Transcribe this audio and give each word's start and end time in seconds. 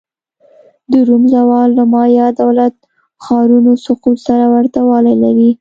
د 0.91 0.93
روم 1.07 1.23
زوال 1.33 1.69
له 1.79 1.83
مایا 1.93 2.27
دولت-ښارونو 2.41 3.71
سقوط 3.85 4.17
سره 4.27 4.45
ورته 4.53 4.79
والی 4.89 5.15
لري 5.23 5.49